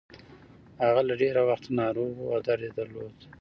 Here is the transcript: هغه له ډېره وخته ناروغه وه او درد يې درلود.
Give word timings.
هغه 0.83 1.01
له 1.07 1.13
ډېره 1.21 1.41
وخته 1.49 1.69
ناروغه 1.81 2.19
وه 2.21 2.31
او 2.35 2.39
درد 2.47 2.61
يې 2.65 2.71
درلود. 2.79 3.17